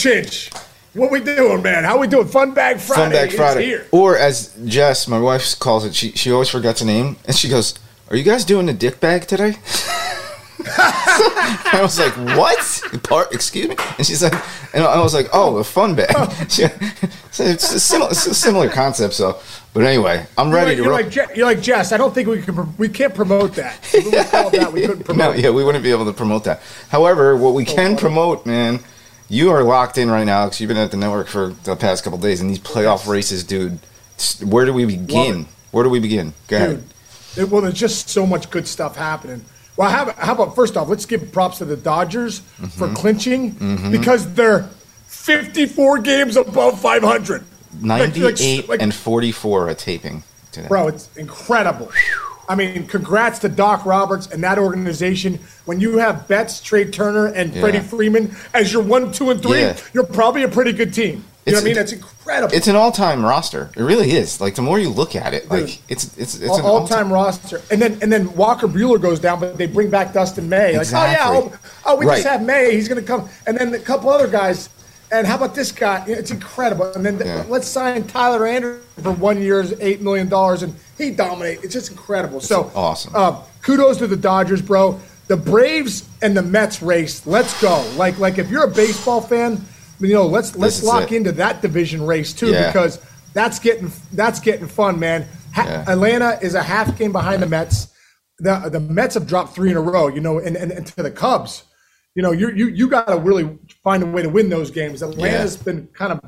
[0.00, 0.50] Chinch.
[0.94, 1.84] What we doing, man?
[1.84, 2.26] How we doing?
[2.26, 3.02] Fun Bag Friday.
[3.02, 3.84] Fun Bag Friday.
[3.92, 7.48] Or as Jess, my wife calls it, she she always forgets a name, and she
[7.48, 7.74] goes,
[8.10, 9.56] "Are you guys doing the dick bag today?"
[10.66, 13.02] I was like, "What?
[13.04, 13.32] Part?
[13.32, 14.34] Excuse me?" And she's like,
[14.74, 16.14] and I was like, "Oh, a fun bag."
[16.50, 16.66] She-
[17.30, 19.14] so it's a similar, it's a similar concept.
[19.14, 19.38] So,
[19.72, 21.92] but anyway, I'm You're ready like, to you're, like, you're like Jess.
[21.92, 22.76] I don't think we can.
[22.76, 23.78] We can't promote that.
[23.94, 26.60] If we that, we couldn't No, yeah, we wouldn't be able to promote that.
[26.88, 27.96] However, what we oh, can funny.
[27.98, 28.80] promote, man,
[29.30, 32.04] you are locked in right now because you've been at the network for the past
[32.04, 33.78] couple days, and these playoff races, dude.
[34.44, 35.46] Where do we begin?
[35.70, 36.34] Where do we begin?
[36.48, 36.84] Go ahead.
[37.34, 39.44] Dude, it- well, there's just so much good stuff happening.
[39.76, 42.94] Well, how, how about first off, let's give props to the Dodgers for Mm-hmm.
[42.94, 44.68] clinching because they're
[45.06, 47.42] 54 games above 500.
[47.82, 50.22] Like- like- 98 like- and 44 at taping
[50.52, 50.68] today.
[50.68, 51.90] Bro, it's incredible.
[52.50, 55.38] I mean, congrats to Doc Roberts and that organization.
[55.66, 57.60] When you have Betts, Trea Turner, and Yeah.
[57.60, 59.76] Freddie Freeman as your one, two, and three, Yeah.
[59.92, 61.24] you're probably a pretty good team.
[61.46, 61.74] You know what I mean?
[61.76, 62.54] That's incredible.
[62.54, 63.70] It's an all-time roster.
[63.76, 64.40] It really is.
[64.40, 67.62] Like the more you look at it, like it's it's it's an all, all-time roster,
[67.70, 70.76] and then and then Walker Buehler goes down, but they bring back Dustin May.
[70.76, 71.52] Like, oh yeah, oh,
[71.86, 72.16] oh we Right.
[72.16, 72.72] just have May.
[72.74, 74.68] He's going to come, and then a couple other guys.
[75.12, 76.04] And how about this guy?
[76.06, 76.92] It's incredible.
[76.94, 77.44] And then Yeah.
[77.48, 81.64] let's sign Tyler Anderson for one year's eight million dollars, and he dominates.
[81.64, 82.40] It's just incredible.
[82.40, 83.12] so awesome.
[83.14, 85.00] Uh, kudos to the Dodgers, bro.
[85.26, 87.26] The Braves and the Mets race.
[87.26, 87.84] Let's go.
[87.96, 89.64] Like like if you're a baseball fan,
[90.00, 91.16] you know, let's let's lock it.
[91.16, 92.66] into that division race too Yeah.
[92.66, 92.98] because
[93.34, 95.26] that's getting that's getting fun, man.
[95.54, 95.84] Ha- Yeah.
[95.88, 97.88] Atlanta is a half game behind the Mets.
[98.38, 101.02] The the Mets have dropped three in a row, you know, and, and, and to
[101.02, 101.64] the Cubs.
[102.20, 105.02] You know, you you you got to really find a way to win those games.
[105.02, 106.20] Atlanta's been kind of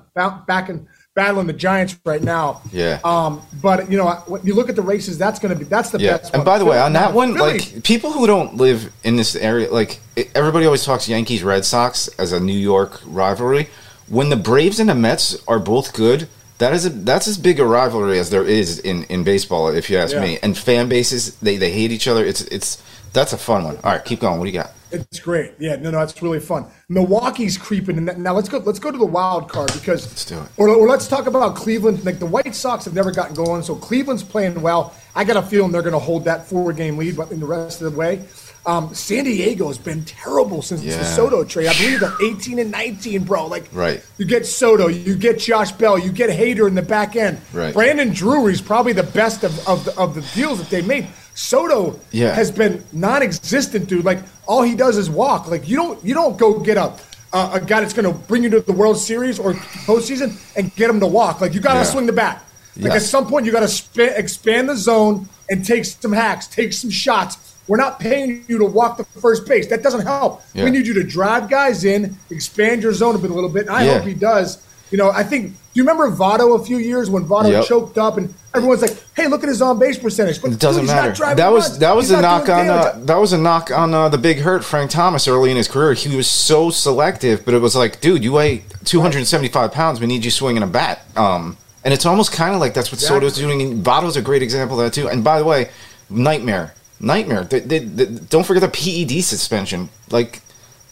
[0.47, 2.63] back and battling the Giants right now.
[2.73, 2.99] Yeah.
[3.05, 5.91] Um, but you know, when you look at the races, that's going to be that's
[5.91, 6.33] the Yeah, best.
[6.33, 6.47] and one.
[6.47, 9.71] by the way, on that one, Philly- like people who don't live in this area,
[9.71, 10.01] like
[10.35, 13.69] everybody always talks Yankees Red Sox as a New York rivalry.
[14.09, 16.27] When the Braves and the Mets are both good,
[16.57, 19.91] that is a that's as big a rivalry as there is in in baseball, if
[19.91, 20.23] you ask Yeah.
[20.23, 20.39] me.
[20.43, 22.25] And fan bases, they they hate each other.
[22.25, 22.79] It's it's
[23.13, 23.77] that's a fun one.
[23.85, 24.39] All right, keep going.
[24.39, 24.71] What do you got?
[24.93, 25.53] It's great.
[25.59, 26.67] Yeah, no, no, it's really fun.
[26.89, 28.59] Milwaukee's creeping, and now let's go.
[28.59, 30.49] Let's go to the wild card because let's do it.
[30.57, 32.05] Or, or let's talk about Cleveland.
[32.05, 34.95] Like the White Sox have never gotten going, so Cleveland's playing well.
[35.15, 37.83] I got a feeling they're going to hold that four-game lead, but in the rest
[37.83, 38.25] of the way,
[38.65, 41.67] um, San Diego has been terrible since the Soto trade.
[41.67, 43.47] I believe they're 18 and 19, bro.
[43.47, 44.03] Like, Right.
[44.19, 47.41] You get Soto, you get Josh Bell, you get Hader in the back end.
[47.53, 47.75] Right.
[47.75, 51.09] Brandon Drury's probably the best of, of, the, of the deals that they made.
[51.35, 52.35] Soto Yeah.
[52.35, 54.05] has been non-existent, dude.
[54.05, 55.49] Like all he does is walk.
[55.49, 56.93] Like you don't you don't go get a
[57.33, 59.55] uh, a guy that's going to bring you to the World Series or
[59.87, 61.41] postseason and get him to walk.
[61.41, 61.85] Like you got to Yeah.
[61.85, 62.45] swing the bat.
[62.77, 63.05] Like Yes.
[63.05, 66.73] at some point you got to sp- expand the zone and take some hacks, take
[66.73, 67.39] some shots.
[67.69, 69.69] We're not paying you to walk the first base.
[69.69, 70.43] That doesn't help.
[70.53, 70.65] Yeah.
[70.65, 73.67] We need you to drive guys in, expand your zone a bit a little bit.
[73.67, 73.99] And I Yeah.
[73.99, 74.59] hope he does.
[74.93, 75.47] You know, I think.
[75.49, 77.65] Do you remember Votto a few years when Votto Yep.
[77.65, 80.83] choked up and everyone's like, "Hey, look at his on base percentage." But It doesn't
[80.83, 81.35] dude, matter.
[81.35, 81.79] That was runs.
[81.79, 84.65] that was a knock on uh, that was a knock on uh, the big hurt
[84.65, 85.95] Frank Thomas early in his career.
[85.95, 89.99] He was so selective, but it was like, dude, you weigh 275 pounds.
[89.99, 91.01] We need you swinging a bat.
[91.17, 93.29] Um, and it's almost kind of like that's what Exactly.
[93.31, 93.63] Soto's doing.
[93.63, 95.09] And Votto's a great example of that too.
[95.09, 95.71] And by the way,
[96.11, 97.45] nightmare, nightmare.
[97.45, 99.89] They, they, they- don't forget the PED suspension.
[100.11, 100.43] Like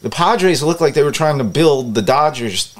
[0.00, 2.74] the Padres look like they were trying to build the Dodgers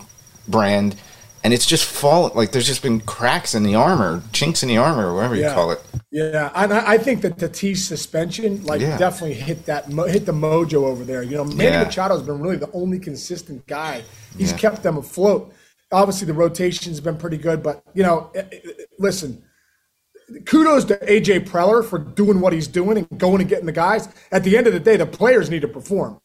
[0.48, 0.97] brand.
[1.43, 2.33] And it's just fallen.
[2.34, 5.49] Like there's just been cracks in the armor, chinks in the armor, or whatever you
[5.49, 5.81] call it.
[6.12, 8.99] Yeah, and I I think that Tatis suspension like Yeah.
[8.99, 11.23] definitely hit that hit the mojo over there.
[11.23, 11.84] You know, Manny Yeah.
[11.87, 14.03] Machado's been really the only consistent guy.
[14.37, 14.59] He's Yeah.
[14.59, 15.51] kept them afloat.
[15.92, 18.59] Obviously, the rotation's been pretty good, but you know, eh, eh,
[18.98, 19.43] listen.
[20.47, 24.09] Kudos to AJ Preller for doing what he's doing and going and getting the guys.
[24.31, 26.21] At the end of the day, the players need to perform.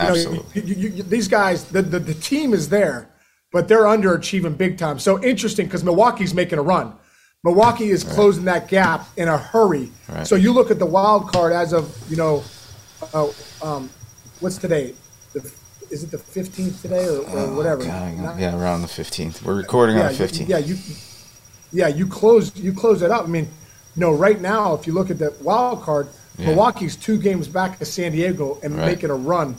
[0.00, 0.62] You know, Absolutely.
[0.62, 3.08] you- you- you- these guys, the, the, the team is there,
[3.54, 4.98] but they're underachieving big time.
[4.98, 6.92] So interesting because Milwaukee's making a run.
[7.44, 9.92] Milwaukee is closing that gap in a hurry.
[10.08, 10.26] Right.
[10.26, 12.42] So you look at the wild card as of you know,
[13.14, 13.30] uh,
[13.62, 13.88] um,
[14.40, 14.94] what's today?
[15.34, 15.52] The,
[15.88, 17.82] is it the fifteenth today or, or whatever?
[17.82, 19.40] Oh, God, Not- yeah, around the fifteenth.
[19.44, 20.48] We're recording yeah, on the fifteenth.
[20.50, 20.76] yeah, you,
[21.72, 23.22] yeah, you close you close it up.
[23.22, 23.44] I mean,
[23.94, 26.08] you know, right now, if you look at the wild card,
[26.38, 26.46] Yeah.
[26.46, 28.86] Milwaukee's two games back to San Diego and Right.
[28.86, 29.56] making a run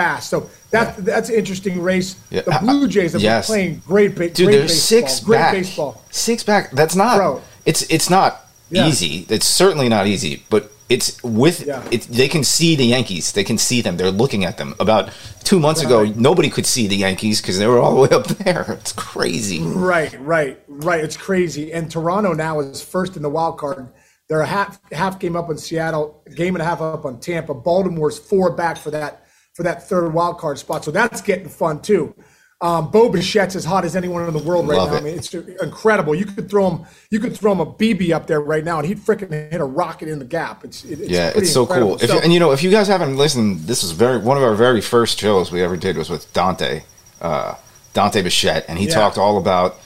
[0.00, 0.30] fast.
[0.30, 0.38] So
[0.70, 2.16] that that's an interesting race.
[2.30, 2.42] Yeah.
[2.42, 3.46] The uh, Blue Jays have Yes.
[3.46, 5.08] been playing great, ba- Dude, great they're baseball.
[5.08, 5.52] six great back.
[5.54, 6.02] baseball.
[6.10, 6.70] Six back.
[6.72, 7.16] That's not.
[7.18, 7.42] Bro.
[7.66, 8.30] It's it's not
[8.70, 8.86] Yeah.
[8.88, 9.26] easy.
[9.28, 10.32] It's certainly not easy.
[10.48, 11.66] But it's with.
[11.66, 11.82] Yeah.
[11.94, 13.32] It's they can see the Yankees.
[13.32, 13.96] They can see them.
[13.98, 14.74] They're looking at them.
[14.80, 15.10] About
[15.44, 15.98] two months ago,
[16.28, 18.64] nobody could see the Yankees because they were all the way up there.
[18.80, 19.60] It's crazy.
[19.60, 20.56] Right, right,
[20.88, 21.02] right.
[21.06, 21.72] It's crazy.
[21.76, 23.86] And Toronto now is first in the wild card.
[24.28, 27.54] They're a half half game up on Seattle, game and a half up on Tampa.
[27.54, 29.12] Baltimore's four back for that
[29.54, 30.84] for that third wild card spot.
[30.84, 32.14] So that's getting fun too.
[32.62, 34.96] Um, Bo Bichette's as hot as anyone in the world right Love now.
[34.96, 35.00] it.
[35.00, 36.14] I mean, it's incredible.
[36.14, 38.86] You could throw him, you could throw him a BB up there right now, and
[38.86, 40.62] he'd freaking hit a rocket in the gap.
[40.62, 41.96] It's, it, it's yeah, it's so incredible.
[41.96, 42.02] cool.
[42.04, 44.42] If you, and you know, if you guys haven't listened, this is very one of
[44.42, 46.82] our very first shows we ever did was with Dante,
[47.22, 47.54] uh,
[47.94, 48.94] Dante Bichette, and he Yeah.
[48.94, 49.76] talked all about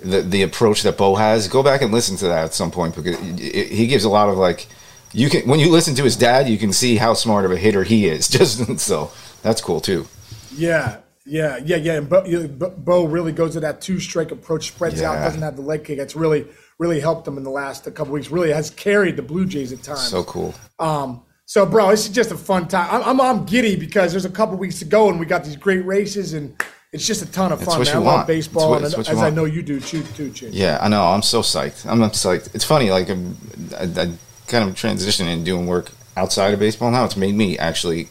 [0.00, 1.48] the the approach that Bo has.
[1.48, 4.28] Go back and listen to that at some point because it- he gives a lot
[4.28, 4.68] of like
[5.12, 7.56] you can when you listen to his dad, you can see how smart of a
[7.56, 8.28] hitter he is.
[8.36, 9.10] Just so
[9.42, 10.06] that's cool too.
[10.54, 11.94] Yeah, yeah, yeah, yeah.
[11.94, 15.62] And Bo, Bo, really goes to that two strike approach, spreads out, doesn't have the
[15.62, 15.98] leg kick.
[15.98, 16.46] It's really,
[16.78, 18.30] really helped him in the last couple weeks.
[18.30, 20.08] Really has carried the Blue Jays at times.
[20.08, 20.54] So cool.
[20.78, 22.88] Um, so, bro, this is just a fun time.
[22.90, 25.56] I'm, I'm, I'm giddy because there's a couple weeks to go, and we got these
[25.56, 26.56] great races, and
[26.92, 27.78] it's just a ton of fun.
[27.78, 27.96] what Man.
[27.96, 28.26] you I love want.
[28.26, 30.50] Baseball, what- and it's what you as I know you do too, too, Chin.
[30.52, 31.04] Yeah, I know.
[31.04, 31.86] I'm so psyched.
[31.86, 32.54] I'm psyched.
[32.54, 33.36] It's funny, like I'm,
[33.78, 34.12] I, I
[34.46, 37.04] kind of transitioning and doing work outside of baseball now.
[37.04, 38.08] It's made me actually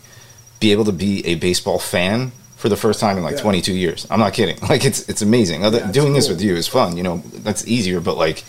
[0.59, 3.41] be able to be a baseball fan for the first time in like Yeah.
[3.41, 4.05] 22 years.
[4.09, 4.57] I'm not kidding.
[4.69, 5.63] Like it's it's amazing.
[5.65, 6.97] Other, Yeah, doing this with you is fun.
[6.97, 7.99] You know, that's easier.
[7.99, 8.43] But like,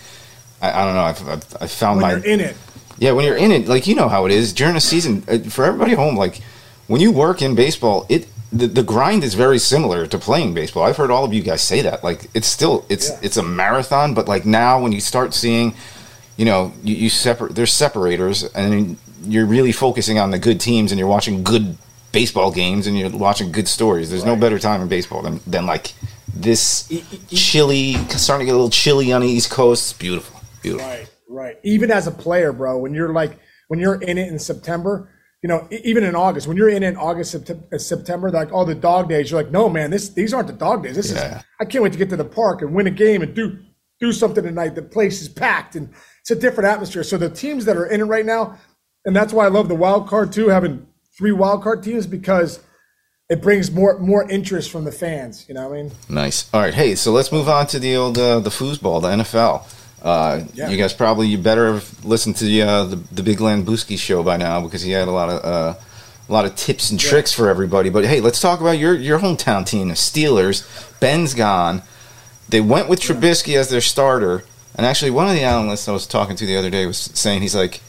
[0.60, 1.02] I, I don't know.
[1.04, 2.56] I've, I've, I found When my you're in it,
[2.98, 5.24] yeah, when you're in it, like you know how it is during a season.
[5.28, 6.40] uh, For everybody at home, like
[6.86, 10.82] when you work in baseball, it the, the grind is very similar to playing baseball.
[10.82, 12.04] I've heard all of you guys say that.
[12.04, 13.18] Like it's still it's Yeah.
[13.22, 15.74] it's a marathon, but like now when you start seeing,
[16.42, 20.90] you know, you, you separate there's separators, and you're really focusing on the good teams,
[20.90, 21.78] and you're watching good
[22.10, 24.10] baseball games, and you're watching good stories.
[24.10, 25.92] There's no better time in baseball than than like
[26.34, 26.92] this
[27.28, 29.92] chilly, starting to get a little chilly on the East Coast.
[29.92, 30.88] It's beautiful, beautiful.
[30.88, 31.56] Right, right.
[31.62, 33.38] Even as a player, bro, when you're like
[33.68, 35.12] when you're in it in September,
[35.44, 38.64] you know, even in August, when you're in it in August, uh, September, like all
[38.64, 40.96] the dog days, you're like, no, man, this these aren't the dog days.
[40.96, 41.38] This Yeah.
[41.38, 43.58] is I can't wait to get to the park and win a game and do
[44.02, 44.74] do something tonight.
[44.74, 45.88] The place is packed and
[46.20, 47.04] it's a different atmosphere.
[47.04, 48.58] So the teams that are in it right now,
[49.04, 52.58] and that's why I love the wild card too, having three wild card teams because
[53.30, 55.46] it brings more more interest from the fans.
[55.48, 55.92] You know what I mean?
[56.08, 56.52] Nice.
[56.52, 56.74] All right.
[56.74, 59.64] Hey, so let's move on to the old uh, the foosball, the NFL.
[60.02, 60.68] Uh, Yeah.
[60.68, 64.24] You guys probably you better have listened to the uh, the, the Big Lambuski show
[64.24, 65.74] by now because he had a lot of uh,
[66.28, 67.88] a lot of tips and tricks for everybody.
[67.88, 70.66] But hey, let's talk about your your hometown team, the Steelers.
[70.98, 71.82] Ben's gone.
[72.52, 74.44] They went with Trubisky as their starter,
[74.76, 77.40] and actually, one of the analysts I was talking to the other day was saying
[77.42, 77.80] he's like,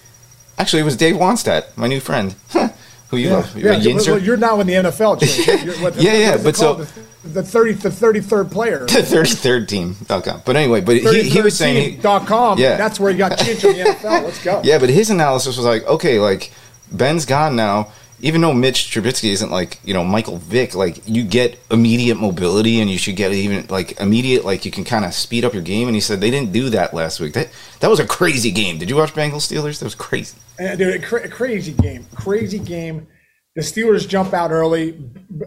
[0.57, 2.33] actually, it was Dave Wannstedt, my new friend,
[3.09, 3.71] who you love, yeah.
[3.77, 5.21] Well, you're now in the NFL.
[5.65, 8.51] You're- what- Yeah, yeah, what is it but so- the, the thirty the thirty third
[8.51, 8.79] player.
[8.79, 10.41] the 33rd team.com.
[10.45, 12.57] But anyway, but he, he was saying he, dot com.
[12.57, 12.75] Yeah.
[12.77, 14.23] that's where you got change in the NFL.
[14.23, 14.61] Let's go.
[14.63, 16.51] Yeah, but his analysis was like, okay, like
[16.91, 17.91] Ben's gone now.
[18.23, 22.79] Even though Mitch Trubisky isn't like you know Michael Vick, like you get immediate mobility,
[22.79, 25.61] and you should get even like immediate, like you can kind of speed up your
[25.61, 25.87] game.
[25.87, 27.33] And he said they didn't do that last week.
[27.33, 27.49] That
[27.81, 28.77] that was a crazy game.
[28.77, 29.79] Did you watch Bengals Steelers?
[29.79, 30.37] That was crazy.
[30.57, 33.07] And, dude, a, cra- a crazy game, crazy game.
[33.55, 34.99] The Steelers jump out early.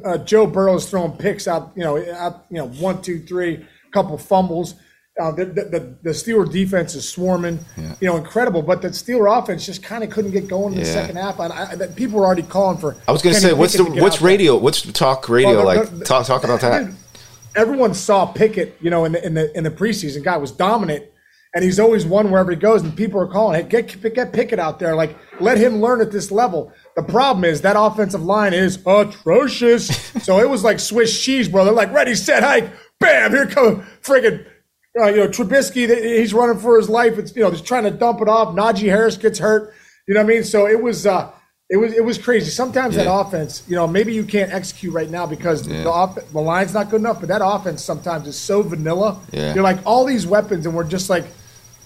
[0.05, 1.73] Uh, Joe Burrow's throwing picks out.
[1.75, 4.75] You know, out, you know, one, two, three, couple fumbles.
[5.19, 7.59] Uh, the, the, the the Steeler defense is swarming.
[8.01, 8.61] You know, incredible.
[8.61, 10.93] But the Steeler offense just kind of couldn't get going in the Yeah.
[10.93, 11.39] second half.
[11.39, 12.97] And I, that people were already calling for.
[13.09, 14.27] I was going to say, what's the Pickett get what's out there.
[14.29, 14.57] radio?
[14.59, 15.91] What's talk radio Well, like?
[15.91, 16.93] the- talk talk about that.
[17.55, 20.23] Everyone saw Pickett, you know, in the in the in the preseason.
[20.23, 21.07] Guy was dominant,
[21.55, 22.83] and he's always won wherever he goes.
[22.83, 24.95] And people are calling, "Hey, get get Pickett out there!
[24.95, 29.87] Like, let him learn at this level." The problem is that offensive line is atrocious.
[30.23, 31.65] so it was like Swiss cheese, bro.
[31.65, 32.71] They're like, ready, set, hike,
[33.01, 33.31] bam!
[33.33, 34.45] Here come friggin'
[34.99, 35.89] uh, you know Trubisky.
[36.19, 37.19] He's running for his life.
[37.19, 38.55] It's you know just trying to dump it off.
[38.55, 39.73] Najee Harris gets hurt.
[40.07, 40.45] You know what I mean?
[40.45, 41.07] So it was.
[41.07, 41.31] uh
[41.69, 42.49] it was it was crazy.
[42.51, 45.83] Sometimes that offense, you know, maybe you can't execute right now because Yeah.
[45.83, 47.19] the off, the line's not good enough.
[47.19, 49.21] But that offense sometimes is so vanilla.
[49.33, 49.53] Yeah.
[49.53, 51.25] You're like all these weapons, and we're just like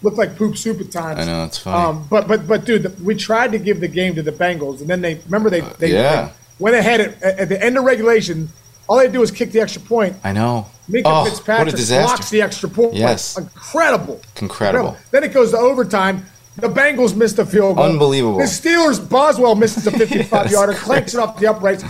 [0.02, 1.21] look like poop soup at times.
[1.21, 1.83] I know, it's funny.
[1.99, 4.83] Um, but but but dude, the, we tried to give the game to the Bengals,
[4.83, 6.26] and then they remember they they, yeah.
[6.26, 8.50] they went ahead at, at the end of regulation.
[8.87, 10.14] All they do is kick the extra point.
[10.23, 10.67] I know.
[10.90, 12.06] Minkah oh, Fitzpatrick what a disaster!
[12.16, 12.94] blocks the extra point.
[12.94, 13.38] Yes.
[13.38, 14.97] incredible, Incredible.
[15.11, 16.26] Then it goes to overtime.
[16.56, 17.85] The Bengals missed a field goal.
[17.87, 18.38] Unbelievable.
[18.38, 20.52] The Steelers, Boswell misses a 55 Yes.
[20.52, 21.85] yarder, clanks it off the uprights.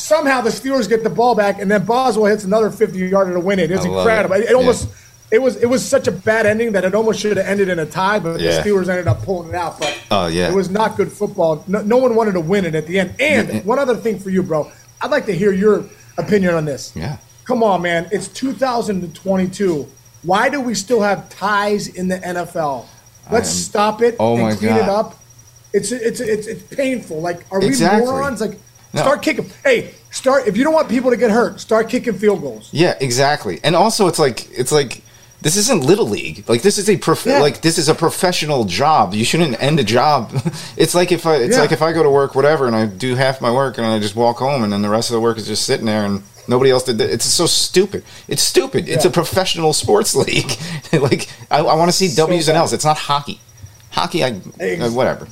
[0.00, 3.40] Somehow the Steelers get the ball back, and then Boswell hits another 50 yarder to
[3.40, 3.70] win it.
[3.70, 4.36] It's incredible.
[4.36, 4.44] it.
[4.44, 4.88] It, it almost.
[5.28, 7.80] It was it was such a bad ending that it almost should have ended in
[7.80, 8.62] a tie, but Yeah.
[8.62, 9.78] the Steelers ended up pulling it out.
[9.80, 10.48] But Oh, yeah.
[10.48, 11.64] it was not good football.
[11.66, 13.16] No, no one wanted to win it at the end.
[13.20, 14.70] And one other thing for you, bro,
[15.02, 15.84] I'd like to hear your
[16.16, 16.92] opinion on this.
[16.94, 17.16] Yeah.
[17.46, 18.08] Come on, man.
[18.10, 19.86] It's 2022.
[20.22, 22.86] Why do we still have ties in the NFL?
[23.30, 25.18] Let's am- stop it Oh and clean it up.
[25.72, 27.20] It's it's it's it's painful.
[27.20, 28.06] Like, are we Exactly.
[28.10, 28.40] morons?
[28.40, 28.58] Like,
[28.94, 29.02] No.
[29.02, 29.50] start kicking.
[29.64, 32.68] Hey, start if you don't want people to get hurt, start kicking field goals.
[32.72, 33.60] Yeah, exactly.
[33.62, 35.02] And also, it's like it's like
[35.42, 36.44] This isn't little league.
[36.48, 37.40] Like this is a prof- Yeah.
[37.40, 39.12] like this is a professional job.
[39.14, 40.32] You shouldn't end a job.
[40.76, 41.60] it's like if I it's Yeah.
[41.62, 43.98] like if I go to work whatever and I do half my work and I
[44.00, 46.22] just walk home and then the rest of the work is just sitting there and
[46.48, 47.10] nobody else did it.
[47.10, 48.04] It's so stupid.
[48.28, 48.88] It's stupid.
[48.88, 50.50] It's a professional sports league.
[50.92, 52.56] like I, I want to see W's and.
[52.56, 52.72] L's.
[52.72, 53.40] It's not hockey.
[53.90, 55.26] Hockey, I Ex- uh, whatever.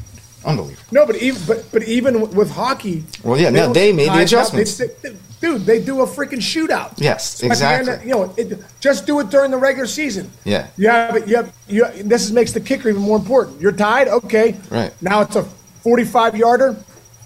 [0.45, 0.83] Unbelievable.
[0.93, 3.05] No, but even but, but even with hockey.
[3.23, 4.27] Well, yeah, no, don't they made the tie it up.
[4.27, 4.77] adjustments.
[4.79, 6.95] They- they- dude, they do a freaking shootout.
[6.97, 8.09] Yes, At the end exactly.
[8.09, 10.31] you know, it, just do it during the regular season.
[10.45, 10.69] Yeah.
[10.79, 11.29] You have it.
[11.69, 12.09] You have.
[12.09, 13.61] This is, makes the kicker even more important.
[13.61, 14.09] You're tied.
[14.09, 14.57] Okay.
[14.71, 14.91] Right.
[15.03, 15.43] Now it's a
[15.83, 16.77] 45 yarder,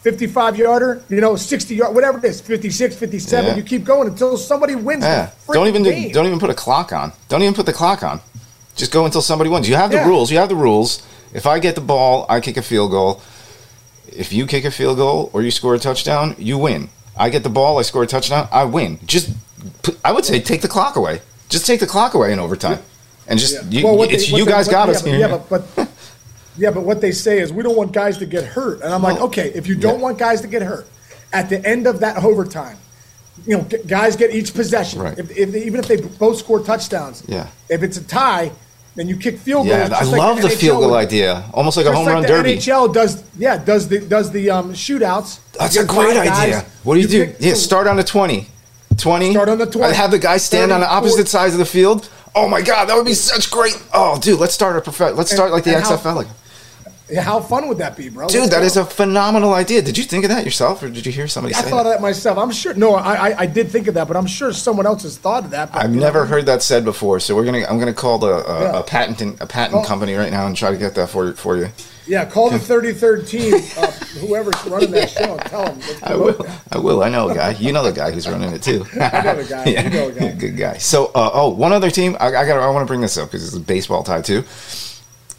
[0.02, 1.02] 55 yarder.
[1.08, 3.44] You know, 60 yard, whatever it is, 56, 57.
[3.46, 3.56] Yeah.
[3.56, 5.02] You keep going until somebody wins.
[5.04, 5.30] Yeah.
[5.52, 7.12] Don't even do, don't even put a clock on.
[7.28, 8.20] Don't even put the clock on.
[8.76, 9.68] Just go until somebody wins.
[9.68, 10.06] You have the Yeah.
[10.06, 10.30] rules.
[10.30, 11.02] You have the rules.
[11.34, 13.20] If I get the ball, I kick a field goal.
[14.10, 16.88] If you kick a field goal or you score a touchdown, you win.
[17.16, 18.98] I get the ball, I score a touchdown, I win.
[19.04, 19.30] Just
[19.82, 21.20] put, I would say take the clock away.
[21.48, 22.78] Just take the clock away in overtime.
[23.26, 23.62] And just Yeah.
[23.68, 25.04] you, Well, it's they- you they- guys what- got us.
[25.04, 25.66] Yeah, but
[26.58, 29.02] yeah, but what they say is we don't want guys to get hurt, and I'm
[29.02, 30.02] like, okay, if you don't yeah.
[30.02, 30.86] want guys to get hurt,
[31.32, 32.76] at the end of that overtime,
[33.46, 35.00] you know, guys get each possession.
[35.00, 35.18] Right.
[35.18, 37.46] If, if even if they both score touchdowns, Yeah.
[37.68, 38.50] If it's a tie,
[38.96, 39.90] then you kick field goals.
[39.90, 39.96] yeah.
[39.96, 41.44] I like love the NHL field goal idea.
[41.54, 42.56] Almost like a home like run the derby.
[42.56, 45.38] NHL does, yeah, does the does the um, shootouts.
[45.52, 46.64] That's a great five guys, idea.
[46.82, 47.26] What do you, do?
[47.26, 48.48] pick Yeah, start on the 20.
[48.96, 49.30] 20.
[49.30, 49.92] Start on the 20.
[49.92, 51.28] I Have the guy stand on the opposite 40.
[51.28, 52.10] sides of the field.
[52.34, 53.80] Oh my god, that would be such great.
[53.94, 56.16] Oh, dude, let's start a prof- let's start like the and how- XFL.
[56.16, 56.32] Like, Yeah,
[57.16, 58.28] How fun would that be, bro?
[58.28, 58.66] dude, Let's that go.
[58.66, 59.80] is a phenomenal idea.
[59.80, 61.88] Did you think of that yourself or did you hear somebody I say thought that?
[61.90, 62.36] of that myself.
[62.36, 62.74] I'm sure.
[62.74, 65.44] No, I, I I did think of that, but I'm sure someone else has thought
[65.44, 65.72] of that.
[65.72, 67.64] but, I've never heard that said before, so we're gonna.
[67.68, 68.78] I'm gonna call the uh, Yeah.
[68.80, 69.86] a patent a patent Oh.
[69.86, 71.68] company right now and try to get that for for you.
[72.06, 73.86] Yeah, call the 33rd team, uh,
[74.26, 75.78] whoever's running that show, and tell them.
[76.02, 76.46] I will.
[76.72, 77.02] I will.
[77.02, 77.50] I know a guy.
[77.50, 78.84] You know the guy who's running it too.
[79.00, 79.64] I know the guy.
[79.66, 80.32] You know the guy.
[80.32, 80.78] Good guy.
[80.78, 82.16] So, uh, oh, one other team.
[82.20, 82.58] I, I got.
[82.60, 84.42] I want to bring this up because it's a baseball tie too.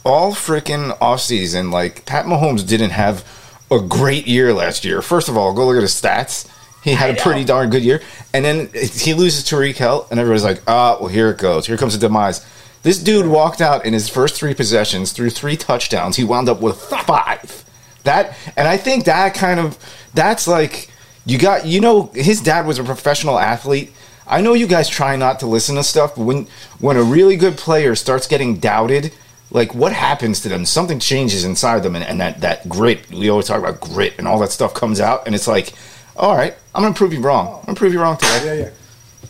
[0.04, 3.26] All freaking off season, like Pat Mahomes didn't have
[3.70, 5.02] a great year last year.
[5.02, 6.48] First of all, go look at his stats.
[6.84, 8.02] He had a pretty darn good year,
[8.34, 11.68] and then he loses Tyreek Hill, and everybody's like, "Ah, well, here it goes.
[11.68, 12.46] Here comes the demise."
[12.84, 16.16] This dude walked out in his first three possessions, threw three touchdowns.
[16.16, 17.66] He wound up with five.
[18.06, 19.78] That, and I think that kind of,
[20.14, 20.90] that's like,
[21.26, 23.94] you got, you know, his dad was a professional athlete.
[24.26, 26.48] I know you guys try not to listen to stuff, but when
[26.80, 29.12] when a really good player starts getting doubted,
[29.52, 30.66] like what happens to them?
[30.66, 33.10] Something changes inside them, and, and that that grit.
[33.10, 35.74] We always talk about grit, and all that stuff comes out, and it's like,
[36.16, 37.60] all right, I'm gonna prove you wrong.
[37.60, 38.46] I'm gonna prove you wrong today.
[38.46, 38.70] Yeah, yeah.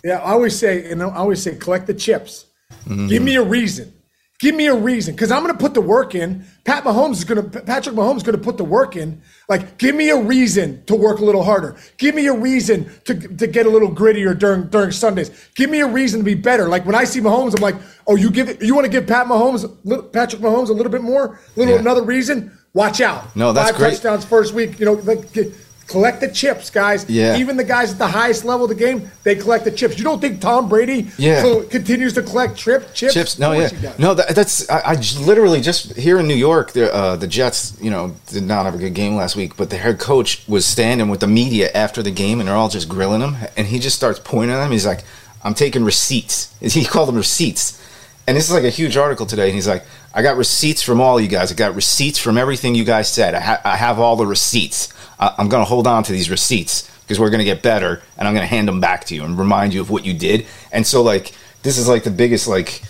[0.03, 2.45] Yeah, I always say, and I always say, collect the chips.
[2.85, 3.07] Mm-hmm.
[3.07, 3.91] Give me a reason.
[4.39, 6.45] Give me a reason, because I'm going to put the work in.
[6.63, 9.21] Pat Mahomes is going to, Patrick Mahomes is going to put the work in.
[9.49, 11.75] Like, give me a reason to work a little harder.
[11.97, 15.29] Give me a reason to, to get a little grittier during during Sundays.
[15.55, 16.69] Give me a reason to be better.
[16.69, 17.75] Like when I see Mahomes, I'm like,
[18.07, 19.65] oh, you give it, you want to give Pat Mahomes,
[20.13, 21.79] Patrick Mahomes, a little bit more, a little Yeah.
[21.81, 22.57] another reason.
[22.73, 23.35] Watch out.
[23.35, 23.91] No, that's Five great.
[23.95, 24.79] touchdowns first week.
[24.79, 25.33] You know, like.
[25.33, 25.51] get-
[25.89, 27.09] Collect the chips, guys.
[27.09, 27.37] Yeah.
[27.37, 29.97] Even the guys at the highest level of the game, they collect the chips.
[29.97, 31.41] You don't think Tom Brady Yeah.
[31.41, 33.13] co- continues to collect trip chips?
[33.15, 33.97] Chips, no, yeah, course he does.
[33.99, 34.13] no.
[34.13, 36.73] That, that's I, I j- literally just here in New York.
[36.73, 39.71] The uh, the Jets, you know, did not have a good game last week, but
[39.71, 42.87] the head coach was standing with the media after the game, and they're all just
[42.87, 44.71] grilling him, and he just starts pointing at them.
[44.71, 45.03] He's like,
[45.43, 47.81] "I'm taking receipts." He called them receipts,
[48.27, 49.45] and this is like a huge article today.
[49.47, 51.51] And he's like, "I got receipts from all you guys.
[51.51, 53.33] I got receipts from everything you guys said.
[53.33, 54.93] I, ha- I have all the receipts.
[55.19, 58.27] I- I'm going to hold on to these receipts." Because we're gonna get better, and
[58.27, 60.45] I'm gonna hand them back to you and remind you of what you did.
[60.71, 61.33] And so, like,
[61.63, 62.83] this is like the biggest like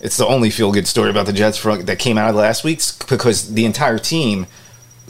[0.00, 2.62] it's the only feel good story about the Jets for, that came out of last
[2.62, 4.46] week's because the entire team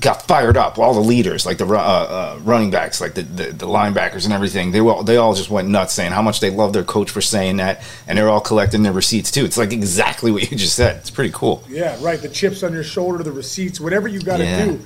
[0.01, 0.79] got fired up.
[0.79, 4.33] All the leaders, like the uh, uh, running backs, like the, the, the linebackers and
[4.33, 7.11] everything, they all they all just went nuts saying how much they love their coach
[7.11, 9.45] for saying that, and they're all collecting their receipts too.
[9.45, 10.99] It's like exactly what you just said.
[10.99, 11.65] It's pretty cool.
[11.69, 12.23] Yeah, right.
[12.23, 14.65] The chips on your shoulder, the receipts, whatever you got to Yeah.
[14.67, 14.81] do.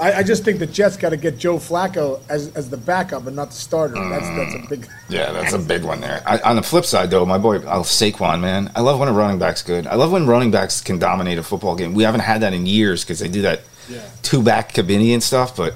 [0.00, 3.26] I, I just think the Jets got to get Joe Flacco as, as the backup
[3.26, 3.94] and not the starter.
[4.08, 4.88] That's that's a big.
[5.08, 6.22] Yeah, that's a big one there.
[6.26, 9.12] I, on the flip side, though, my boy uh, Saquon, man, I love when a
[9.12, 9.86] running back's good.
[9.86, 11.92] I love when running backs can dominate a football game.
[11.94, 14.00] We haven't had that in years because they do that Yeah.
[14.22, 15.54] two back cabini and stuff.
[15.56, 15.74] But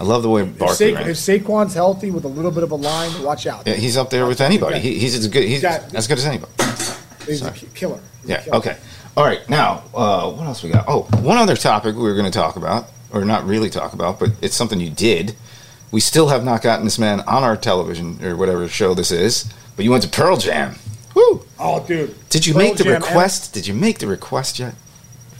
[0.00, 1.08] I love the way If, Sa- ran.
[1.08, 3.66] if Saquon's healthy with a little bit of a line, watch out.
[3.66, 4.80] Yeah, he's up there with anybody.
[4.80, 5.44] He, he's as good.
[5.44, 6.50] He's Got- as good as anybody.
[7.26, 8.00] He's a killer.
[8.22, 8.42] He's a Yeah.
[8.42, 8.56] killer.
[8.56, 8.76] Okay.
[9.16, 9.48] All right.
[9.48, 10.86] Now, uh, what else we got?
[10.88, 14.18] Oh, one other topic we were going to talk about, or not really talk about,
[14.18, 15.34] but it's something you did.
[15.92, 19.50] We still have not gotten this man on our television or whatever show this is.
[19.76, 20.74] But you went to Pearl Jam.
[21.14, 21.42] Woo!
[21.58, 22.14] Oh, dude.
[22.28, 23.54] Did you Pearl make the Jam, request?
[23.54, 24.74] Did you make the request yet?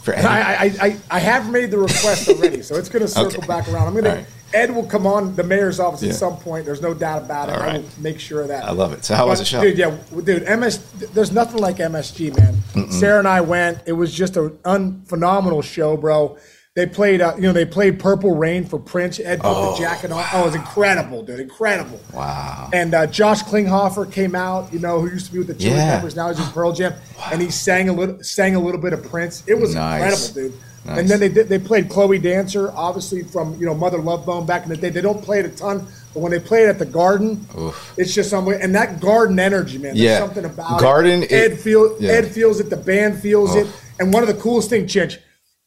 [0.01, 0.25] For any?
[0.25, 3.47] I, I, I, I have made the request already, so it's going to circle Okay.
[3.47, 3.87] back around.
[3.87, 6.09] I'm going to Ed will come on the mayor's office Yeah.
[6.11, 6.65] at some point.
[6.65, 7.55] There's no doubt about it.
[7.55, 7.81] All I right.
[7.81, 8.63] will make sure of that.
[8.63, 9.03] I love it.
[9.03, 9.61] So how was But, the show?
[9.61, 9.77] dude?
[9.77, 10.43] Yeah, dude.
[10.47, 10.77] MS.
[11.13, 12.89] There's nothing like MSG, man.
[12.91, 13.79] Sarah and I went.
[13.85, 16.37] It was just a un, phenomenal show, bro.
[16.75, 19.21] They played, uh, you know, they played Purple Rain for Prince.
[19.21, 20.25] Ed put the jacket on.
[20.33, 21.39] Oh, it was incredible, dude.
[21.39, 22.01] Incredible.
[22.13, 22.69] Wow.
[22.73, 25.75] And uh, Josh Klinghoffer came out, you know, who used to be with the Chili
[25.77, 25.95] Yeah.
[25.95, 26.17] Peppers.
[26.17, 26.93] Now he's in Pearl Jam,
[27.31, 29.41] and he sang a little, sang a little bit of Prince.
[29.47, 30.27] It was Nice.
[30.35, 30.61] incredible, dude.
[30.85, 30.99] Nice.
[30.99, 34.45] And then they did, they played Chloe Dancer, obviously from you know Mother Love Bone
[34.45, 34.89] back in the day.
[34.89, 37.47] They don't play it a ton, but when they play it at the Garden,
[37.95, 38.59] it's just somewhere.
[38.61, 39.95] And that Garden energy, man.
[39.95, 40.19] There's Yeah.
[40.19, 41.31] something about Garden, It.
[41.31, 42.11] it- Ed feel yeah.
[42.11, 42.69] Ed feels it.
[42.69, 43.65] The band feels it.
[43.97, 45.17] And one of the coolest things, Chinch,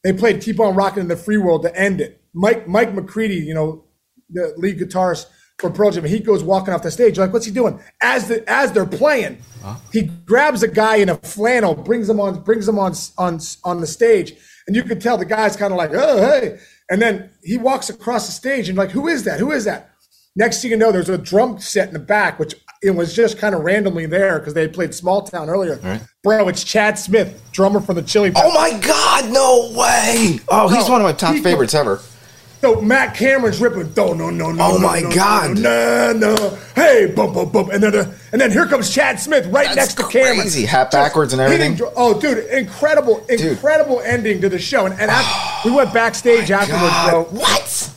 [0.04, 2.22] they played "Keep On Rocking" in the Free World to end it.
[2.34, 3.84] Mike Mike McCready, you know,
[4.30, 5.26] the lead guitarist
[5.58, 7.16] for Pearl Jam, he goes walking off the stage.
[7.16, 7.80] You're like, what's he doing?
[8.00, 9.38] As the as they're playing,
[9.92, 13.80] he grabs a guy in a flannel, brings him on, brings him on on on
[13.80, 14.34] the stage,
[14.66, 16.58] and you could tell the guy's kind of like, oh hey,
[16.90, 19.40] and then he walks across the stage and like, who is that?
[19.40, 19.90] Who is that?
[20.36, 23.38] Next thing you know, there's a drum set in the back, which it was just
[23.38, 25.76] kind of randomly there because they played Small Town earlier.
[25.82, 26.00] Right.
[26.22, 28.50] Bro, it's Chad Smith, drummer from the Chili Peppers.
[28.52, 29.30] Oh my God!
[29.32, 30.40] No way!
[30.48, 32.00] Oh, he's No, one of my top he- favorites ever.
[32.60, 34.64] So Matt Cameron's ripping, no, no, no, no.
[34.64, 35.58] Oh no, my no, God.
[35.58, 39.20] no, no, no, hey, bump, bump, bump, and then, uh, and then here comes Chad
[39.20, 40.66] Smith right That's next to Cameron, crazy.
[40.66, 41.78] Hat Just backwards and everything.
[41.94, 44.86] Oh, dude, incredible, incredible ending to the show.
[44.86, 47.10] And, and after, we went backstage afterwards, God.
[47.10, 47.22] bro.
[47.40, 47.92] What?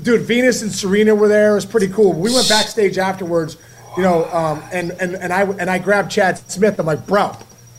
[0.00, 1.50] Dude, Venus and Serena were there.
[1.50, 2.12] It was pretty cool.
[2.12, 3.56] We went backstage afterwards,
[3.96, 6.78] you know, um, and and and I and I grabbed Chad Smith.
[6.78, 7.36] I'm like, bro,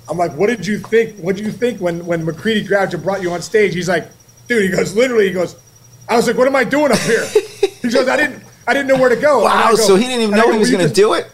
[0.09, 1.17] I'm like, what did you think?
[1.19, 3.73] What did you think when when McCready grabbed you and brought you on stage?
[3.73, 4.09] He's like,
[4.47, 5.55] dude, he goes, literally, he goes,
[6.07, 7.25] I was like, what am I doing up here?
[7.81, 9.43] he goes, I didn't, I didn't know where to go.
[9.43, 9.71] Wow!
[9.71, 11.31] go- so he didn't even know go, he was going to do it.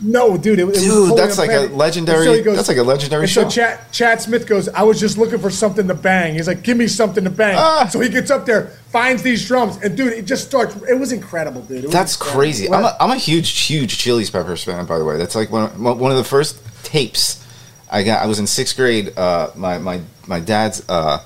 [0.00, 3.26] No, dude, it, it was Dude, totally that's like a legendary- that's like a legendary
[3.26, 3.44] show.
[3.44, 6.34] So Chad, Chad Smith goes, I was just looking for something to bang.
[6.34, 7.56] He's like, give me something to bang.
[7.58, 7.88] Ah.
[7.90, 10.76] So he gets up there, finds these drums, and dude, it just starts.
[10.82, 11.90] It was incredible, dude.
[11.90, 12.40] That's incredible.
[12.40, 12.70] crazy.
[12.70, 15.16] I'm a, I'm a huge, huge Chili's Peppers fan, by the way.
[15.16, 17.42] That's like one of, one of the first tapes
[17.90, 18.22] I got.
[18.22, 19.16] I was in sixth grade.
[19.16, 21.24] Uh, my my my dad's uh,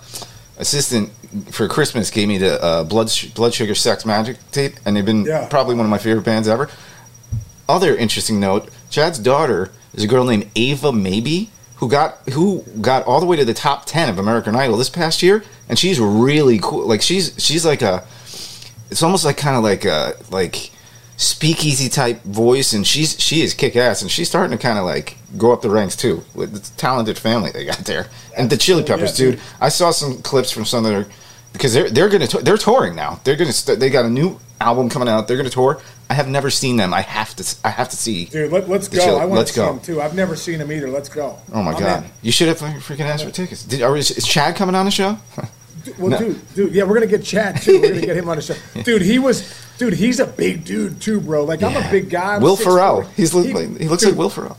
[0.59, 1.11] assistant
[1.50, 5.24] for Christmas gave me the uh, blood blood sugar sex Magik tape, and they've been
[5.24, 5.48] Yeah.
[5.48, 6.68] probably one of my favorite bands ever.
[7.70, 11.50] Other interesting note: Chad's daughter is a girl named Ava Maybe.
[11.76, 14.90] Who got who got all the way to the top ten of American Idol this
[14.90, 16.87] past year, and she's really cool.
[16.87, 18.04] Like she's she's like a
[18.90, 20.72] it's almost like kind of like a like
[21.16, 24.87] speakeasy type voice and she's she is kick ass and she's starting to kind of
[24.87, 28.06] like go up the ranks too with the talented family they got there
[28.38, 31.06] and the chili peppers Yeah, dude i saw some clips from some of their
[31.52, 35.09] because they're they're gonna they're touring now they're gonna they got a new album coming
[35.09, 37.96] out they're gonna tour i have never seen them i have to i have to
[37.96, 38.99] see dude, let, us go.
[39.05, 39.73] chill- I want to see go.
[39.73, 40.01] him too.
[40.03, 40.88] I've never seen him either.
[40.90, 41.38] Let's go.
[41.53, 42.11] oh my I'm god in.
[42.23, 44.90] you should have freaking asked for tickets Did, are, is, is chad coming on the
[44.90, 45.18] show
[45.99, 46.18] Well, No.
[46.18, 47.81] dude, dude, yeah, we're gonna get Chad too.
[47.81, 48.55] We're gonna get him on the show.
[48.83, 51.44] Dude, he was, dude, he's a big dude too, bro.
[51.44, 52.35] Like I'm a big guy.
[52.37, 54.59] I'm will ferrell he's look He- like, he looks dude, like will ferrell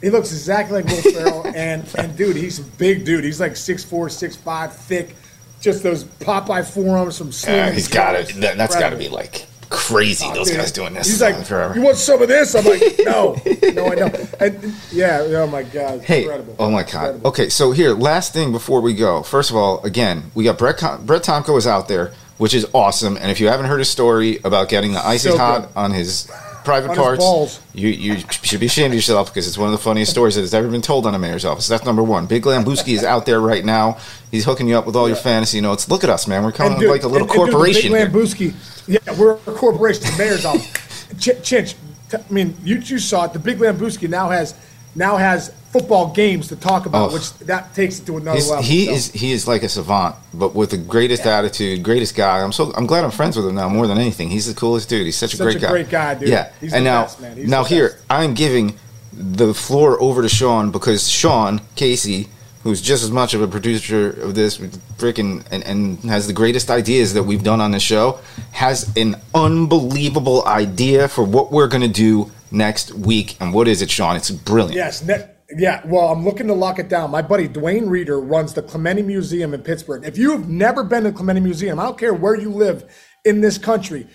[0.00, 3.22] He looks exactly like Will Ferrell, and and dude, he's a big dude.
[3.24, 5.14] He's like six four, six five, thick,
[5.60, 7.54] just those Popeye forearms from Slim.
[7.56, 10.70] yeah he's got it that, that's got to be like crazy oh, those Dude, guys
[10.70, 12.54] doing this He's like, forever you want some of this?
[12.54, 13.34] I'm like, no,
[13.72, 14.34] no, I don't.
[14.40, 16.54] And, yeah, oh my god, Hey, incredible.
[16.60, 16.86] oh my god.
[16.86, 17.28] Incredible.
[17.30, 19.22] Okay, so here, last thing before we go.
[19.24, 20.76] First of all, again, we got Brett.
[20.76, 23.16] Com- Brett Tomko is out there, which is awesome.
[23.16, 26.30] And if you haven't heard his story about getting the icy So hot on his
[26.66, 29.78] private On parts, you you should be ashamed of yourself because it's one of the
[29.82, 31.68] funniest stories that has ever been told on a mayor's office.
[31.68, 32.26] That's number one.
[32.26, 33.98] Big Lambuski is out there right now.
[34.32, 35.88] He's hooking you up with all your fantasy notes.
[35.88, 36.42] Look at us, man.
[36.42, 37.92] We're coming dude, like a little and- and dude, corporation.
[37.92, 38.54] Big here.
[38.88, 40.02] Yeah, we're a corporation.
[40.10, 40.66] The mayor's office.
[41.20, 41.74] Ch- Chinch,
[42.10, 43.32] t- I mean, you two saw it.
[43.32, 44.54] The Big Lambuski now has
[44.96, 47.14] now has football games to talk about, Oh.
[47.14, 48.64] which that takes it to another He's, level.
[48.64, 48.92] he so.
[48.92, 52.42] is he is like a savant, but with the greatest attitude, greatest guy.
[52.42, 54.28] I'm so I'm glad I'm friends with him now more than anything.
[54.30, 55.04] He's the coolest dude.
[55.06, 55.68] He's such a great a guy.
[55.70, 56.28] great guy, dude.
[56.28, 57.36] Yeah, He's and the now best, man.
[57.36, 57.98] He's now here.
[58.08, 58.76] I'm giving
[59.12, 62.28] the floor over to Sean because Sean Casey,
[62.62, 64.58] who's just as much of a producer of this,
[64.98, 68.18] freaking and, and has the greatest ideas that we've done on this show,
[68.52, 73.36] has an unbelievable idea for what we're gonna do next week.
[73.40, 74.16] And what is it, Sean?
[74.16, 74.74] It's brilliant.
[74.76, 75.82] Yes, ne- yeah.
[75.86, 77.10] Well, I'm looking to lock it down.
[77.10, 80.04] My buddy Duane Rieder runs the Clemente Museum in Pittsburgh.
[80.04, 82.84] If you've never been to the Clemente Museum, I don't care where you live
[83.24, 84.06] in this country,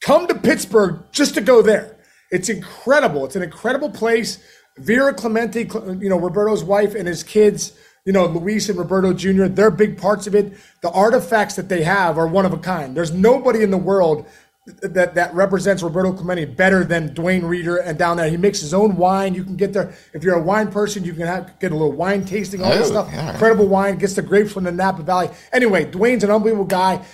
[0.00, 1.96] come to Pittsburgh just to go there.
[2.30, 3.24] It's incredible.
[3.24, 4.38] It's an incredible place.
[4.78, 5.68] Vera Clemente,
[6.00, 7.72] you know, Roberto's wife and his kids,
[8.04, 10.54] you know, Luis and Roberto Jr., they're big parts of it.
[10.80, 12.96] The artifacts that they have are one of a kind.
[12.96, 14.26] There's nobody in the world
[14.66, 18.30] that that represents Roberto Clemente better than Duane Rieder and down there.
[18.30, 19.34] He makes his own wine.
[19.34, 21.04] You can get there if you're a wine person.
[21.04, 23.08] You can have, get a little wine tasting, all this Oh, stuff.
[23.12, 23.32] yeah.
[23.32, 23.96] Incredible wine.
[23.98, 25.30] Gets the grapes from the Napa Valley.
[25.52, 27.04] Anyway, Duane's an unbelievable guy.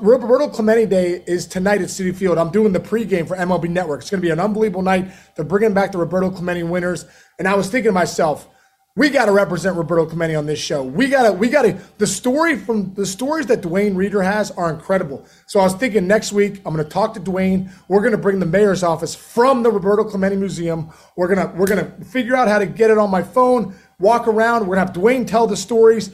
[0.00, 2.38] Roberto Clemente Day is tonight at Citi Field.
[2.38, 4.00] I'm doing the pregame for MLB Network.
[4.00, 5.08] It's going to be an unbelievable night.
[5.36, 7.04] They're bringing back the Roberto Clemente winners.
[7.38, 8.48] And I was thinking to myself,
[8.96, 10.82] we got to represent Roberto Clemente on this show.
[10.82, 14.50] We got to, we got to, the story from the stories that Duane Rieder has
[14.52, 15.26] are incredible.
[15.46, 17.70] So I was thinking next week, I'm going to talk to Duane.
[17.88, 20.90] We're going to bring the mayor's office from the Roberto Clemente Museum.
[21.14, 23.74] We're going to, we're going to figure out how to get it on my phone,
[24.00, 24.62] walk around.
[24.62, 26.10] We're going to have Duane tell the stories.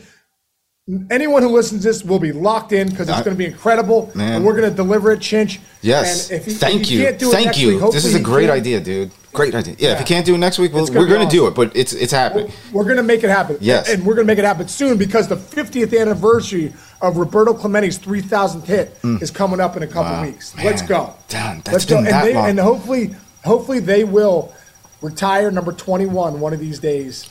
[1.08, 4.10] Anyone who listens to this will be locked in because it's going to be incredible.
[4.16, 4.34] Man.
[4.38, 5.60] And we're going to deliver it, Chinch.
[5.82, 6.30] Yes.
[6.30, 7.12] And if he- Thank you.
[7.12, 7.80] Thank you.
[7.80, 9.12] week, this is a great idea, dude.
[9.32, 9.74] Great idea.
[9.78, 11.54] Yeah, if you can't do it next week, we'll, gonna we're going to do it,
[11.54, 12.52] but it's it's happening.
[12.70, 13.56] We're going to make it happen.
[13.60, 13.88] Yes.
[13.90, 17.98] And we're going to make it happen soon because the 50th anniversary of Roberto Clemente's
[17.98, 20.16] 3,000th hit is coming up in a couple Mm.
[20.18, 20.22] Wow.
[20.24, 20.54] weeks.
[20.54, 20.66] Man.
[20.66, 21.14] Let's go.
[21.28, 22.10] Damn, that's Let's been go.
[22.10, 22.48] that and, they, long.
[22.50, 23.14] and hopefully,
[23.44, 24.52] hopefully they will
[25.00, 27.28] retire number 21 one of these days.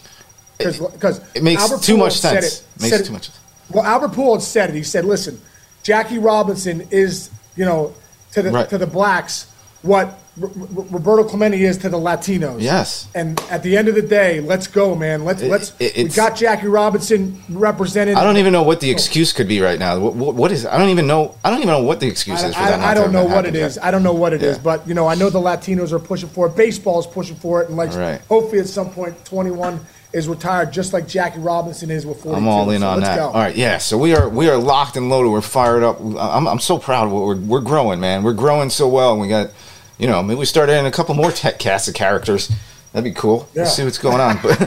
[0.57, 2.63] Because it makes too much sense.
[2.81, 3.39] Makes too much sense.
[3.69, 4.75] Well, Albert Pujols said it.
[4.75, 5.39] He said, "Listen,
[5.83, 7.93] Jackie Robinson is, you know,
[8.33, 8.69] to the Right.
[8.69, 9.45] to the blacks
[9.81, 13.07] what R- R- Roberto Clemente is to the Latinos." Yes.
[13.15, 15.25] And at the end of the day, let's go, man.
[15.25, 15.73] Let's let's.
[15.79, 18.15] it- we got Jackie Robinson represented.
[18.15, 18.93] I don't even know what the oh.
[18.93, 19.99] excuse could be right now.
[19.99, 20.65] What, what, is?
[20.65, 21.35] I don't even know.
[21.43, 22.79] I don't even know what the excuse I, is for that.
[22.79, 23.77] I, I don't know what it is.
[23.77, 24.63] I don't know what it is, Yeah.
[24.63, 26.55] but you know, I know the Latinos are pushing for it.
[26.55, 28.21] Baseball is pushing for it, and like Right.
[28.29, 29.79] hopefully at some point, 21
[30.13, 32.37] is retired, just like Jackie Robinson is with 42.
[32.37, 33.15] I'm all in So on let's that.
[33.17, 33.27] Go.
[33.27, 33.77] All right, yeah.
[33.77, 35.29] So we are we are locked and loaded.
[35.29, 35.99] We're fired up.
[36.01, 38.23] I'm, I'm so proud of what we're we're growing, man.
[38.23, 39.13] We're growing so well.
[39.13, 39.51] And we got,
[40.01, 42.51] you know, maybe we start adding a couple more tech cast of characters.
[42.91, 43.47] That'd be cool.
[43.53, 43.61] Yeah.
[43.61, 44.39] Let's see what's going on.
[44.41, 44.57] But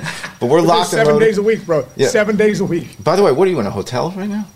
[0.40, 1.86] but we're locked seven days a week, bro.
[1.96, 2.06] Yeah.
[2.06, 3.02] Seven days a week.
[3.02, 4.46] By the way, what are you in a hotel right now?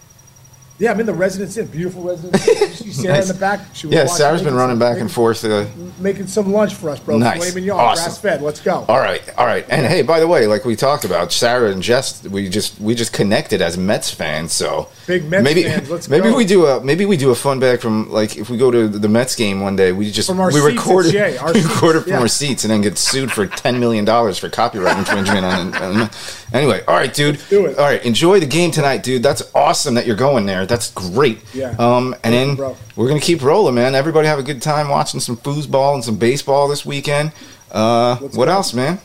[0.81, 2.47] Yeah, I'm in the residence inn, beautiful residence.
[2.47, 2.55] inn.
[2.61, 3.29] You see Sarah Nice.
[3.31, 3.61] in the back.
[3.75, 5.45] She was Yeah, watching, Sarah's been running back and forth.
[5.45, 5.65] Uh,
[5.99, 7.19] making some lunch for us, bro.
[7.19, 7.41] Nice.
[7.43, 8.05] Filet mignon, Awesome.
[8.05, 8.43] grass fed.
[8.43, 8.85] Let's go.
[8.89, 9.67] all right, all right.
[9.69, 12.95] And hey, by the way, like we talked about, Sarah and Jess, we just we
[12.95, 14.53] just connected as Mets fans.
[14.53, 15.91] So Big Mets maybe fans.
[15.91, 16.37] Let's maybe go.
[16.37, 18.87] we do a maybe we do a fun bag from like if we go to
[18.89, 21.97] the Mets game one day, we just we seats, record it, Jay, we seats, record
[21.97, 22.21] it from yeah.
[22.21, 26.11] our seats and then get sued for ten million dollars for copyright infringement on, on.
[26.51, 27.39] Anyway, all right, dude.
[27.51, 27.77] do it.
[27.77, 29.23] All right, enjoy the game tonight, dude.
[29.23, 30.65] That's awesome that you're going there.
[30.69, 31.41] That's great.
[31.55, 31.75] Yeah.
[31.79, 32.77] Um, and then bro.
[32.97, 33.95] we're gonna keep rolling, man.
[33.95, 37.33] Everybody have a good time watching some foosball and some baseball this weekend.
[37.71, 39.01] Uh, what else, man?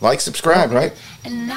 [0.00, 0.92] Like, subscribe, right?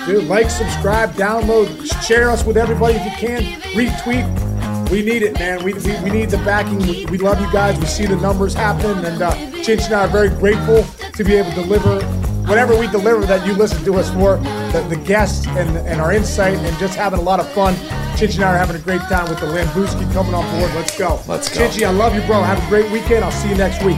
[0.06, 3.42] Dude, like, subscribe, download, share us with everybody if you can.
[3.74, 4.90] Retweet.
[4.90, 5.64] We need it, man.
[5.64, 6.80] We, we, we need the backing.
[6.80, 7.80] We, we love you guys.
[7.80, 9.06] We see the numbers happen.
[9.06, 9.32] And uh,
[9.64, 12.02] Chinch and I are very grateful to be able to deliver
[12.48, 14.38] whatever we deliver that you listen to us for,
[14.74, 17.76] the, the guests and, and our insight and just having a lot of fun.
[18.22, 20.72] Chinch and I are having a great time with the Lambuski coming on board.
[20.76, 21.20] Let's go.
[21.28, 21.68] Let's go.
[21.68, 22.44] Chinchy, I love you, bro.
[22.44, 23.26] Have a great weekend.
[23.26, 23.98] I'll see you next week.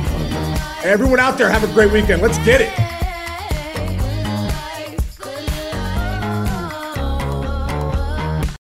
[0.86, 2.22] Everyone out there, have a great weekend.
[2.22, 2.93] Let's get it.